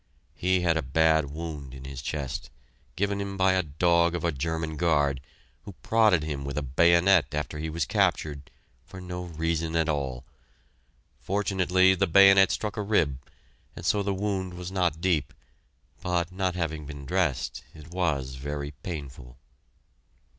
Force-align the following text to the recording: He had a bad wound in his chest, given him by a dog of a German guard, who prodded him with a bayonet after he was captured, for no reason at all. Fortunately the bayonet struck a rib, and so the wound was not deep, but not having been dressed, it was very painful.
He 0.33 0.61
had 0.61 0.77
a 0.77 0.81
bad 0.81 1.29
wound 1.29 1.75
in 1.75 1.85
his 1.85 2.01
chest, 2.01 2.49
given 2.95 3.21
him 3.21 3.37
by 3.37 3.53
a 3.53 3.61
dog 3.61 4.15
of 4.15 4.23
a 4.23 4.31
German 4.31 4.75
guard, 4.75 5.21
who 5.61 5.73
prodded 5.83 6.23
him 6.23 6.43
with 6.43 6.57
a 6.57 6.63
bayonet 6.63 7.35
after 7.35 7.59
he 7.59 7.69
was 7.69 7.85
captured, 7.85 8.49
for 8.83 8.99
no 8.99 9.25
reason 9.25 9.75
at 9.75 9.87
all. 9.87 10.25
Fortunately 11.19 11.93
the 11.93 12.07
bayonet 12.07 12.49
struck 12.49 12.77
a 12.77 12.81
rib, 12.81 13.19
and 13.75 13.85
so 13.85 14.01
the 14.01 14.11
wound 14.11 14.55
was 14.55 14.71
not 14.71 15.01
deep, 15.01 15.35
but 16.01 16.31
not 16.31 16.55
having 16.55 16.87
been 16.87 17.05
dressed, 17.05 17.63
it 17.75 17.91
was 17.91 18.33
very 18.37 18.71
painful. 18.81 19.37